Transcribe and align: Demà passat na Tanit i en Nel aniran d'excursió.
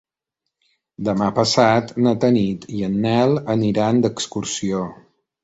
Demà 1.09 1.27
passat 1.39 1.93
na 2.05 2.13
Tanit 2.23 2.65
i 2.79 2.83
en 2.89 2.97
Nel 3.05 3.37
aniran 3.57 4.03
d'excursió. 4.07 4.83